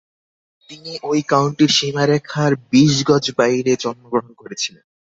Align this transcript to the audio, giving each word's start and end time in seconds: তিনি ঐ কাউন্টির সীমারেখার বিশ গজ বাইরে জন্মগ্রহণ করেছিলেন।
তিনি 0.69 0.91
ঐ 1.03 1.11
কাউন্টির 1.27 1.71
সীমারেখার 1.77 2.51
বিশ 2.71 2.95
গজ 3.05 3.25
বাইরে 3.37 3.71
জন্মগ্রহণ 3.75 4.31
করেছিলেন। 4.33 4.85